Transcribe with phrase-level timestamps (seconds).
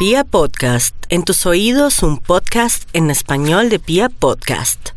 [0.00, 4.92] Pia Podcast, en tus oídos un podcast en español de Pia Podcast.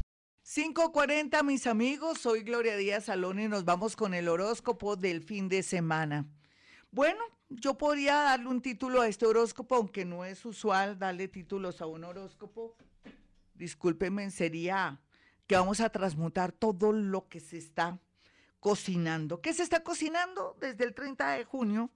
[0.45, 5.49] 5.40 mis amigos, soy Gloria Díaz Salón y nos vamos con el horóscopo del fin
[5.49, 6.25] de semana.
[6.89, 7.19] Bueno,
[7.49, 11.85] yo podría darle un título a este horóscopo, aunque no es usual darle títulos a
[11.85, 12.77] un horóscopo.
[13.55, 15.01] Discúlpenme, sería
[15.47, 17.99] que vamos a transmutar todo lo que se está
[18.61, 19.41] cocinando.
[19.41, 20.55] ¿Qué se está cocinando?
[20.61, 21.91] Desde el 30 de junio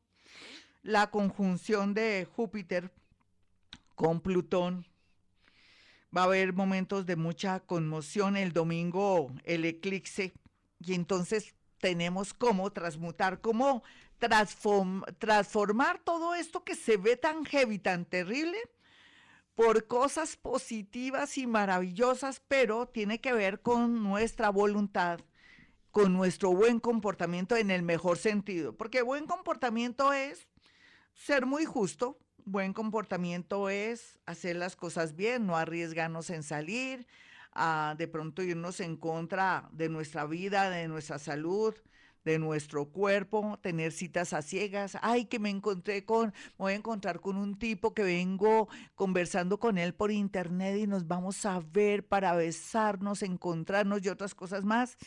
[0.88, 2.94] la conjunción de Júpiter
[3.96, 4.88] con Plutón.
[6.16, 8.38] Va a haber momentos de mucha conmoción.
[8.38, 10.32] El domingo el eclipse
[10.80, 13.84] y entonces tenemos cómo transmutar, cómo
[14.18, 18.58] transformar todo esto que se ve tan heavy, tan terrible,
[19.56, 25.20] por cosas positivas y maravillosas, pero tiene que ver con nuestra voluntad,
[25.92, 28.72] con nuestro buen comportamiento en el mejor sentido.
[28.74, 30.48] Porque buen comportamiento es
[31.18, 37.08] ser muy justo, buen comportamiento es hacer las cosas bien, no arriesgarnos en salir,
[37.52, 41.74] a de pronto irnos en contra de nuestra vida, de nuestra salud,
[42.24, 44.98] de nuestro cuerpo, tener citas a ciegas.
[45.02, 49.78] Ay, que me encontré con, voy a encontrar con un tipo que vengo conversando con
[49.78, 54.98] él por internet y nos vamos a ver para besarnos, encontrarnos y otras cosas más.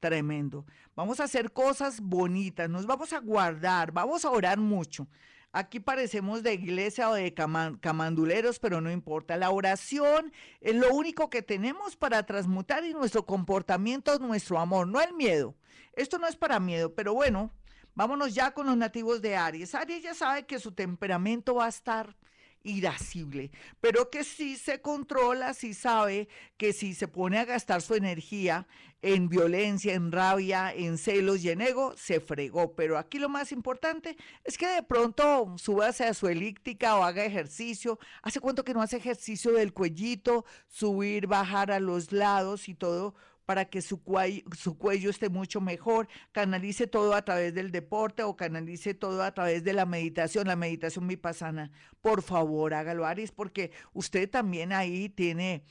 [0.00, 0.66] Tremendo.
[0.96, 5.06] Vamos a hacer cosas bonitas, nos vamos a guardar, vamos a orar mucho.
[5.54, 9.36] Aquí parecemos de iglesia o de camanduleros, pero no importa.
[9.36, 15.02] La oración es lo único que tenemos para transmutar y nuestro comportamiento, nuestro amor, no
[15.02, 15.54] el miedo.
[15.92, 17.52] Esto no es para miedo, pero bueno,
[17.94, 19.74] vámonos ya con los nativos de Aries.
[19.74, 22.16] Aries ya sabe que su temperamento va a estar
[22.64, 27.94] irascible, pero que si se controla, si sabe que si se pone a gastar su
[27.94, 28.66] energía
[29.02, 32.74] en violencia, en rabia, en celos y en ego, se fregó.
[32.74, 37.24] Pero aquí lo más importante es que de pronto súbase a su elíptica o haga
[37.24, 37.98] ejercicio.
[38.22, 43.14] ¿Hace cuánto que no hace ejercicio del cuellito, subir, bajar a los lados y todo?
[43.44, 48.94] Para que su cuello, esté mucho mejor, canalice todo a través del deporte o canalice
[48.94, 51.70] todo a través de la meditación, la meditación vipassana.
[52.00, 55.64] Por favor, hágalo, Aries, porque usted también ahí tiene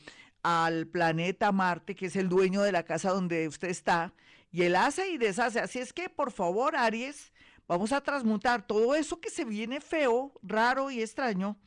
[0.43, 4.13] al planeta Marte, que es el dueño de la casa donde usted está,
[4.51, 5.59] y él hace y deshace.
[5.59, 7.31] Así es que, por favor, Aries,
[7.67, 11.57] vamos a transmutar todo eso que se viene feo, raro y extraño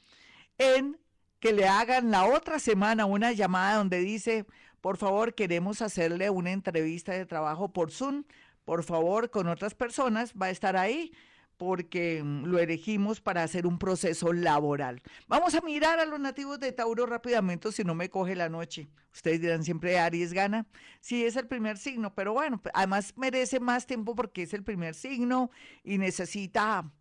[0.58, 0.98] en
[1.40, 4.46] que le hagan la otra semana una llamada donde dice,
[4.84, 8.24] por favor, queremos hacerle una entrevista de trabajo por Zoom.
[8.66, 11.10] Por favor, con otras personas, va a estar ahí
[11.56, 15.00] porque mm, lo elegimos para hacer un proceso laboral.
[15.26, 18.90] Vamos a mirar a los nativos de Tauro rápidamente, si no me coge la noche.
[19.10, 20.66] Ustedes dirán siempre Aries gana.
[21.00, 24.94] Sí, es el primer signo, pero bueno, además merece más tiempo porque es el primer
[24.94, 25.50] signo
[25.82, 26.92] y necesita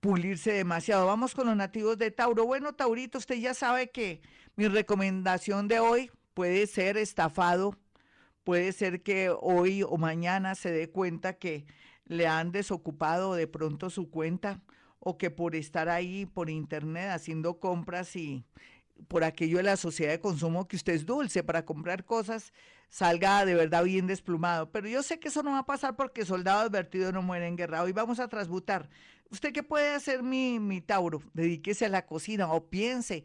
[0.00, 1.06] pulirse demasiado.
[1.06, 2.44] Vamos con los nativos de Tauro.
[2.44, 4.20] Bueno, Taurito, usted ya sabe que
[4.54, 7.76] mi recomendación de hoy puede ser estafado,
[8.44, 11.66] puede ser que hoy o mañana se dé cuenta que
[12.04, 14.60] le han desocupado de pronto su cuenta
[14.98, 18.44] o que por estar ahí por internet haciendo compras y
[19.08, 22.52] por aquello de la sociedad de consumo que usted es dulce para comprar cosas,
[22.88, 24.70] salga de verdad bien desplumado.
[24.70, 27.56] Pero yo sé que eso no va a pasar porque soldado advertido no muere en
[27.56, 27.82] guerra.
[27.82, 28.88] Hoy vamos a transmutar.
[29.30, 31.22] ¿Usted qué puede hacer, mi, mi Tauro?
[31.32, 33.24] Dedíquese a la cocina o piense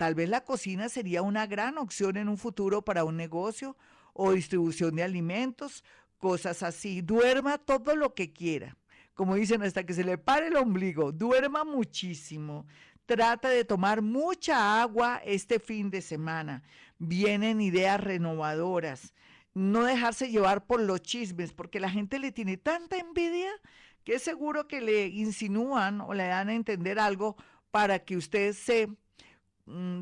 [0.00, 3.76] Tal vez la cocina sería una gran opción en un futuro para un negocio
[4.14, 5.84] o distribución de alimentos,
[6.16, 7.02] cosas así.
[7.02, 8.78] Duerma todo lo que quiera.
[9.12, 12.66] Como dicen, hasta que se le pare el ombligo, duerma muchísimo.
[13.04, 16.62] Trata de tomar mucha agua este fin de semana.
[16.96, 19.12] Vienen ideas renovadoras.
[19.52, 23.50] No dejarse llevar por los chismes, porque la gente le tiene tanta envidia
[24.04, 27.36] que seguro que le insinúan o le dan a entender algo
[27.70, 28.88] para que usted se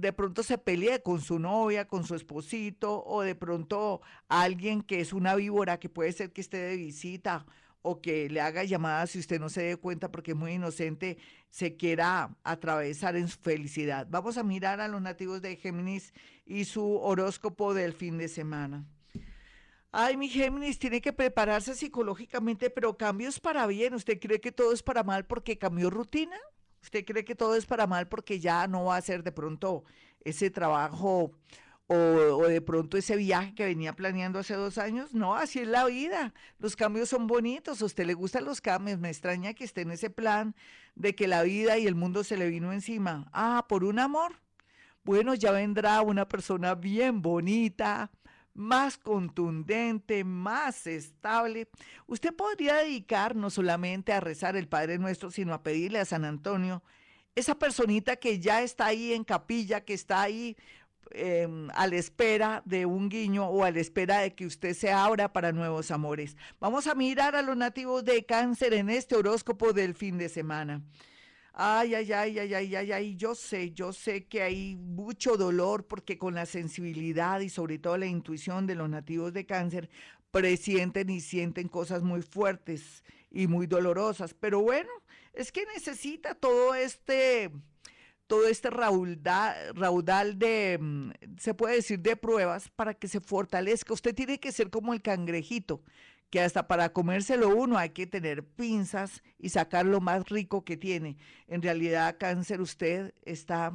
[0.00, 5.00] de pronto se pelee con su novia, con su esposito, o de pronto alguien que
[5.00, 7.44] es una víbora que puede ser que esté de visita
[7.82, 11.18] o que le haga llamadas si usted no se dé cuenta porque es muy inocente,
[11.50, 14.06] se quiera atravesar en su felicidad.
[14.10, 16.12] Vamos a mirar a los nativos de Géminis
[16.44, 18.84] y su horóscopo del fin de semana.
[19.90, 23.94] Ay, mi Géminis tiene que prepararse psicológicamente, pero cambios para bien.
[23.94, 26.36] ¿Usted cree que todo es para mal porque cambió rutina?
[26.88, 29.84] ¿Usted cree que todo es para mal porque ya no va a ser de pronto
[30.24, 31.32] ese trabajo
[31.86, 35.12] o, de pronto ese viaje que venía planeando hace dos años?
[35.12, 36.32] No, así es la vida.
[36.58, 37.82] Los cambios son bonitos.
[37.82, 38.98] A usted le gustan los cambios.
[38.98, 40.56] Me extraña que esté en ese plan
[40.94, 43.28] de que la vida y el mundo se le vino encima.
[43.34, 44.36] Ah, por un amor.
[45.04, 48.10] Bueno, ya vendrá una persona bien bonita,
[48.58, 51.68] más contundente, más estable.
[52.08, 56.24] Usted podría dedicar no solamente a rezar el Padre Nuestro, sino a pedirle a San
[56.24, 56.82] Antonio
[57.36, 60.56] esa personita que ya está ahí en capilla, que está ahí
[61.12, 64.90] em, a la espera de un guiño o a la espera de que usted se
[64.90, 66.36] abra para nuevos amores.
[66.58, 70.82] Vamos a mirar a los nativos de cáncer en este horóscopo del fin de semana.
[71.60, 75.88] Ay, ay, ay, ay, ay, ay, ay, yo sé, yo sé que hay mucho dolor
[75.88, 79.90] porque con la sensibilidad y sobre todo la intuición de los nativos de cáncer
[80.30, 84.88] presienten y sienten cosas muy fuertes y muy dolorosas, pero bueno,
[85.32, 87.50] es que necesita todo este
[88.28, 93.94] todo este raudal, raudal de, mm, se puede decir, de pruebas para que se fortalezca.
[93.94, 95.82] Usted tiene que ser como el cangrejito,
[96.30, 100.76] que hasta para comérselo uno hay que tener pinzas y sacar lo más rico que
[100.76, 101.16] tiene.
[101.46, 103.72] En realidad, cáncer, usted está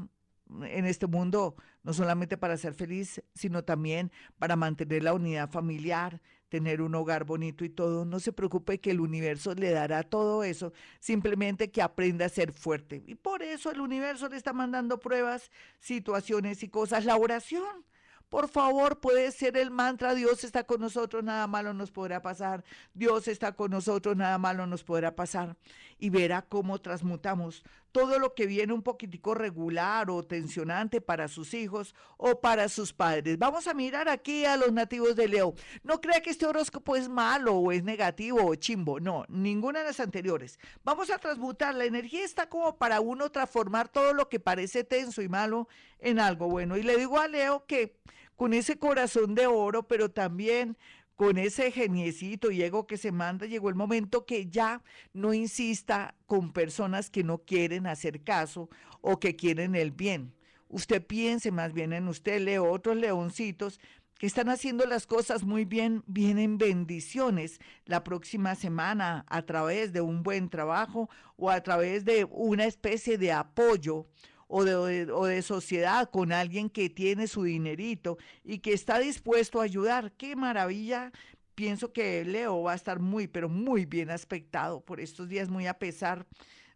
[0.61, 6.21] en este mundo no solamente para ser feliz, sino también para mantener la unidad familiar,
[6.47, 8.05] tener un hogar bonito y todo.
[8.05, 12.53] No se preocupe que el universo le dará todo eso, simplemente que aprenda a ser
[12.53, 13.03] fuerte.
[13.07, 17.05] Y por eso el universo le está mandando pruebas, situaciones y cosas.
[17.05, 17.85] La oración
[18.33, 22.63] por favor, puede ser el mantra, Dios está con nosotros, nada malo nos podrá pasar.
[22.95, 25.55] Dios está con nosotros, nada malo nos podrá pasar.
[25.99, 31.53] Y verá cómo transmutamos todo lo que viene un poquitico regular o tensionante para sus
[31.53, 33.37] hijos o para sus padres.
[33.37, 35.53] Vamos a mirar aquí a los nativos de Leo.
[35.83, 38.99] No crea que este horóscopo es malo o es negativo o chimbo.
[38.99, 40.57] No, ninguna de las anteriores.
[40.83, 41.75] Vamos a transmutar.
[41.75, 45.67] La energía está como para uno transformar todo lo que parece tenso y malo
[45.99, 46.77] en algo bueno.
[46.77, 48.01] Y le digo a Leo que
[48.35, 50.77] con ese corazón de oro, pero también
[51.15, 54.81] con ese geniecito y ego que se manda, llegó el momento que ya
[55.13, 58.69] no insista con personas que no quieren hacer caso
[59.01, 60.33] o que quieren el bien.
[60.69, 63.79] Usted piense más bien en usted, leo otros leoncitos
[64.17, 70.01] que están haciendo las cosas muy bien, vienen bendiciones la próxima semana a través de
[70.01, 74.07] un buen trabajo o a través de una especie de apoyo
[74.47, 79.59] o de, o de, sociedad con alguien que tiene su dinerito y que está dispuesto
[79.59, 80.11] a ayudar.
[80.13, 81.11] Qué maravilla.
[81.55, 85.67] Pienso que Leo va a estar muy, pero muy bien aspectado por estos días, muy
[85.67, 86.25] a pesar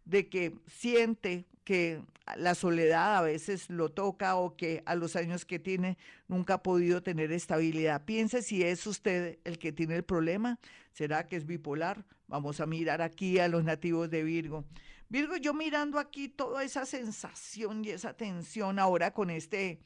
[0.04, 2.00] de que siente que
[2.36, 6.62] la soledad a veces lo toca o que a los años que tiene nunca ha
[6.62, 8.04] podido tener estabilidad.
[8.06, 10.58] Piense si es usted el que tiene el problema.
[10.92, 12.06] ¿Será que es bipolar?
[12.26, 14.64] Vamos a mirar aquí a los nativos de Virgo.
[15.10, 19.78] Virgo, yo mirando aquí toda esa sensación y esa tensión ahora con este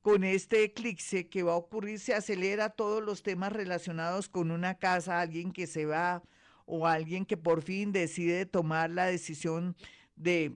[0.00, 4.76] con este eclipse que va a ocurrir, se acelera todos los temas relacionados con una
[4.78, 6.22] casa, alguien que se va
[6.64, 9.76] o alguien que por fin decide tomar la decisión
[10.14, 10.54] de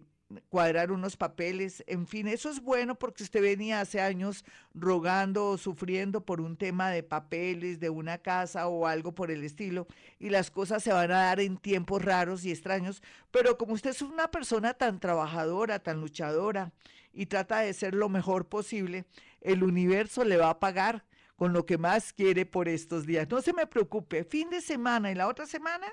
[0.48, 4.44] cuadrar unos papeles, en fin, eso es bueno porque usted venía hace años
[4.74, 9.42] rogando o sufriendo por un tema de papeles, de una casa o algo por el
[9.44, 9.86] estilo,
[10.18, 13.90] y las cosas se van a dar en tiempos raros y extraños, pero como usted
[13.90, 16.72] es una persona tan trabajadora, tan luchadora,
[17.12, 19.04] y trata de ser lo mejor posible,
[19.40, 21.04] el universo le va a pagar
[21.36, 23.26] con lo que más quiere por estos días.
[23.30, 25.86] No se me preocupe, fin de semana y la otra semana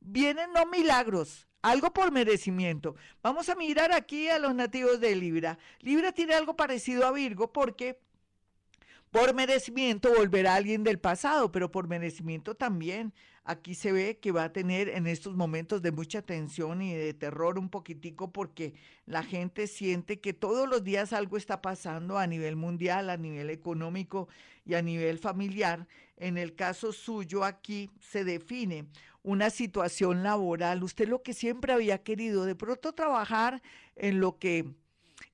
[0.00, 2.96] vienen no milagros, algo por merecimiento.
[3.22, 5.58] Vamos a mirar aquí a los nativos de Libra.
[5.80, 7.98] Libra tiene algo parecido a Virgo porque
[9.12, 13.12] por merecimiento volverá alguien del pasado, pero por merecimiento también.
[13.44, 17.12] Aquí se ve que va a tener en estos momentos de mucha tensión y de
[17.12, 18.72] terror un poquitico porque
[19.04, 23.50] la gente siente que todos los días algo está pasando a nivel mundial, a nivel
[23.50, 24.28] económico
[24.64, 25.86] y a nivel familiar.
[26.16, 28.86] En el caso suyo aquí se define
[29.22, 33.62] una situación laboral, usted lo que siempre había querido, de pronto trabajar
[33.96, 34.74] en lo que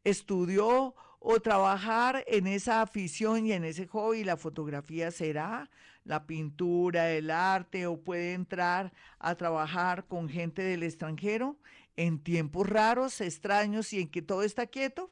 [0.04, 5.70] estudió o trabajar en esa afición y en ese hobby, la fotografía será,
[6.04, 11.56] la pintura, el arte, o puede entrar a trabajar con gente del extranjero
[11.96, 15.10] en tiempos raros, extraños y en que todo está quieto.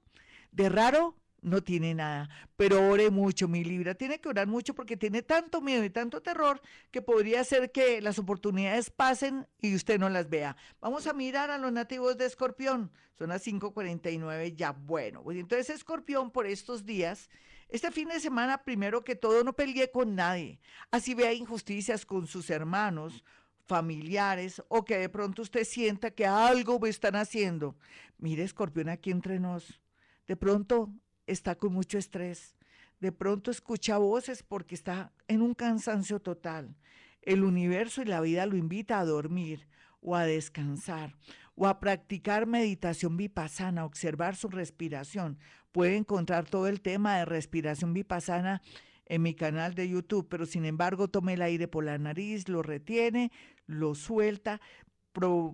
[0.53, 2.29] De raro, no tiene nada.
[2.57, 3.95] Pero ore mucho, mi Libra.
[3.95, 8.01] Tiene que orar mucho porque tiene tanto miedo y tanto terror que podría ser que
[8.01, 10.57] las oportunidades pasen y usted no las vea.
[10.81, 12.91] Vamos a mirar a los nativos de Escorpión.
[13.19, 14.73] Son las 5:49 ya.
[14.73, 17.31] Bueno, pues entonces Escorpión por estos días.
[17.69, 20.61] Este fin de semana, primero que todo, no peleé con nadie.
[20.91, 23.25] Así vea injusticias con sus hermanos,
[23.67, 27.77] familiares, o que de pronto usted sienta que algo me están haciendo.
[28.19, 29.81] Mire, Escorpión, aquí entre nos.
[30.29, 30.91] De pronto
[31.27, 32.57] está con mucho estrés,
[33.01, 36.77] de pronto escucha voces porque está en un cansancio total.
[37.23, 39.69] El universo y la vida lo invita a dormir
[40.01, 41.15] o a descansar
[41.57, 45.39] o a practicar meditación vipassana, observar su respiración.
[45.73, 48.63] Puede encontrar todo el tema de respiración vipassana
[49.07, 52.63] en mi canal de YouTube, pero sin embargo tome el aire por la nariz, lo
[52.63, 53.31] retiene,
[53.67, 54.61] lo suelta,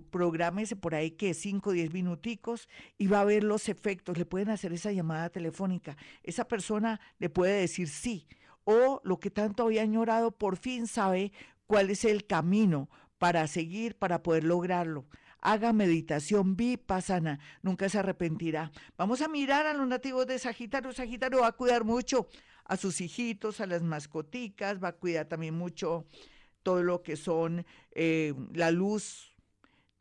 [0.09, 2.67] prográmese por ahí que 5 o 10 minuticos
[2.97, 4.17] y va a ver los efectos.
[4.17, 5.95] Le pueden hacer esa llamada telefónica.
[6.23, 8.27] Esa persona le puede decir sí.
[8.65, 11.31] O lo que tanto había añorado, por fin sabe
[11.67, 15.07] cuál es el camino para seguir, para poder lograrlo.
[15.39, 18.71] Haga meditación vipassana, nunca se arrepentirá.
[18.97, 20.93] Vamos a mirar a los nativos de Sagitario.
[20.93, 22.27] Sagitario va a cuidar mucho
[22.63, 26.05] a sus hijitos, a las mascoticas, va a cuidar también mucho
[26.63, 29.32] todo lo que son eh, la luz,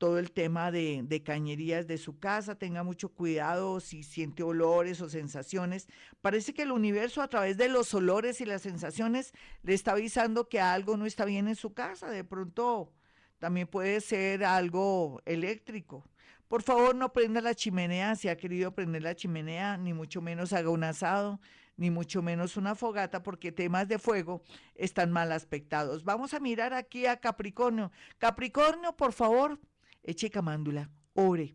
[0.02, 5.08] todo el tema de, cañerías de su casa, tenga mucho cuidado si siente olores o
[5.08, 5.86] sensaciones.
[6.20, 9.32] Parece que el universo a través de los olores y las sensaciones
[9.62, 12.10] le está avisando que algo no está bien en su casa.
[12.10, 12.92] De pronto
[13.38, 16.04] también puede ser algo eléctrico.
[16.48, 20.52] Por favor, no prenda la chimenea, si ha querido prender la chimenea, ni mucho menos
[20.52, 21.38] haga un asado,
[21.76, 24.42] ni mucho menos una fogata, porque temas de fuego
[24.74, 26.02] están mal aspectados.
[26.02, 27.92] Vamos a mirar aquí a Capricornio.
[28.18, 29.60] Capricornio, por favor,
[30.02, 31.54] eche camándula, ore.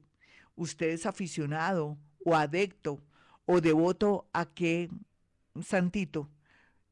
[0.56, 3.02] Usted es aficionado o adecto
[3.46, 4.90] o devoto a qué
[5.64, 6.30] santito.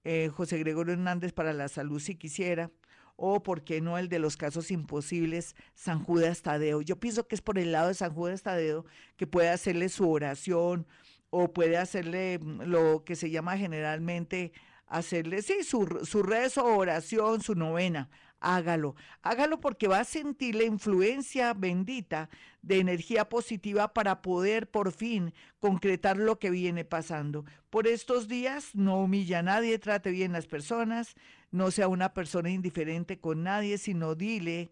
[0.03, 2.71] Eh, José Gregorio Hernández para la salud si quisiera
[3.17, 6.81] o, ¿por qué no, el de los casos imposibles, San Judas Tadeo?
[6.81, 8.85] Yo pienso que es por el lado de San Judas Tadeo
[9.15, 10.85] que puede hacerle su oración
[11.29, 14.51] o puede hacerle mm, lo que se llama generalmente
[14.87, 18.09] hacerle, sí, su, su rezo, oración, su novena.
[18.47, 22.29] Hágalo, hágalo porque va a sentir la influencia bendita
[22.61, 27.43] de energía positiva para poder por fin concretar lo que viene pasando.
[27.71, 31.15] Por estos días no humilla a nadie, trate bien las personas,
[31.49, 34.69] no sea una persona indiferente con nadie, sino dile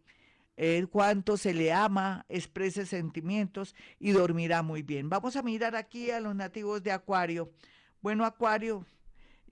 [0.56, 5.10] eh, cuánto se le ama, exprese sentimientos y dormirá muy bien.
[5.10, 7.52] Vamos a mirar aquí a los nativos de Acuario.
[8.04, 8.86] Bueno, Acuario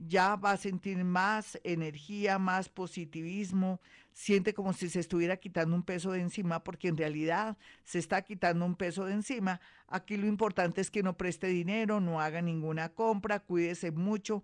[0.08, 3.80] ya va a sentir más energía, más positivismo,
[4.12, 8.22] siente como si se estuviera quitando un peso de encima, porque en realidad se está
[8.22, 9.60] quitando un peso de encima.
[9.88, 14.42] Aquí lo importante es que no preste dinero, no haga ninguna compra, cuídese mucho,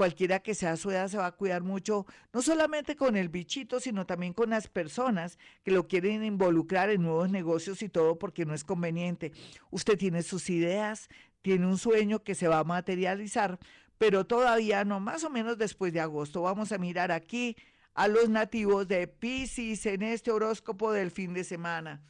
[0.00, 3.80] cualquiera que sea su edad se va a cuidar mucho, no solamente con el bichito,
[3.80, 8.46] sino también con las personas que lo quieren involucrar en nuevos negocios y todo porque
[8.46, 9.32] no es conveniente.
[9.70, 11.10] Usted tiene sus ideas,
[11.42, 13.58] tiene un sueño que se va a materializar,
[14.00, 16.40] pero todavía no, más o menos después de agosto.
[16.40, 17.54] Vamos a mirar aquí
[17.92, 22.02] a los nativos de Pisces en este horóscopo del fin de semana.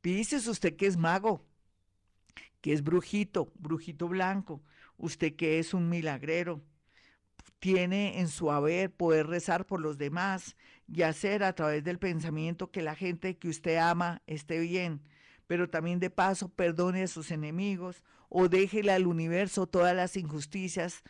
[0.00, 1.44] Pisces, usted que es mago,
[2.62, 4.62] que es brujito, brujito blanco,
[4.96, 6.62] usted que es un milagrero,
[7.58, 10.56] tiene en su haber poder rezar por los demás
[10.90, 15.02] y hacer a través del pensamiento que la gente que usted ama esté bien,
[15.46, 21.04] pero también de paso perdone a sus enemigos o déjele al universo todas las injusticias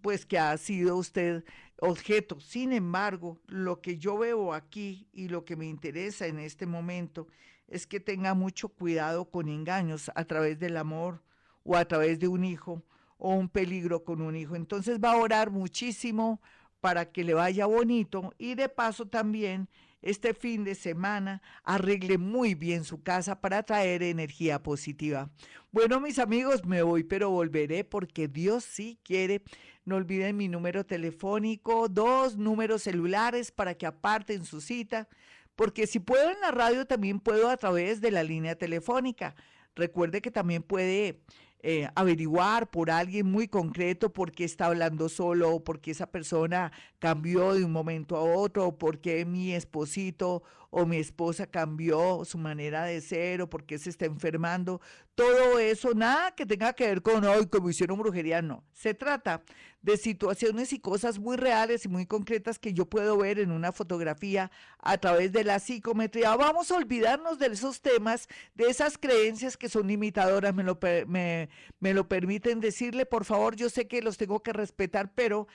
[0.00, 1.44] pues que ha sido usted
[1.80, 2.40] objeto.
[2.40, 7.26] Sin embargo, lo que yo veo aquí y lo que me interesa en este momento
[7.68, 11.22] es que tenga mucho cuidado con engaños a través del amor
[11.64, 12.82] o a través de un hijo
[13.18, 14.56] o un peligro con un hijo.
[14.56, 16.40] Entonces va a orar muchísimo
[16.80, 19.68] para que le vaya bonito y de paso también
[20.04, 25.30] este fin de semana arregle muy bien su casa para traer energía positiva.
[25.72, 29.42] Bueno, mis amigos, me voy, pero volveré porque Dios sí quiere.
[29.86, 35.08] No olviden mi número telefónico, dos números celulares para que aparten su cita,
[35.56, 39.34] porque si puedo en la radio, también puedo a través de la línea telefónica.
[39.74, 41.22] Recuerde que también puede
[41.66, 46.70] eh, averiguar por alguien muy concreto por qué está hablando solo, por qué esa persona
[46.98, 50.42] cambió de un momento a otro, por qué mi esposito
[50.76, 54.80] o mi esposa cambió su manera de ser, o por qué se está enfermando.
[55.14, 58.64] Todo eso, nada que tenga que ver con hoy, como hicieron brujería, no.
[58.72, 59.44] Se trata
[59.82, 63.70] de situaciones y cosas muy reales y muy concretas que yo puedo ver en una
[63.70, 66.34] fotografía a través de la psicometría.
[66.34, 71.50] Vamos a olvidarnos de esos temas, de esas creencias que son limitadoras, me lo, me,
[71.80, 75.46] me lo permiten decirle, por favor, yo sé que los tengo que respetar, pero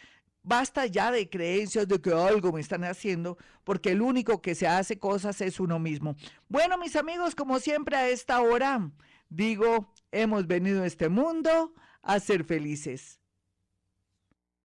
[0.41, 4.67] Basta ya de creencias de que algo me están haciendo, porque el único que se
[4.67, 6.15] hace cosas es uno mismo.
[6.47, 8.89] Bueno, mis amigos, como siempre a esta hora,
[9.29, 13.18] digo, hemos venido a este mundo a ser felices.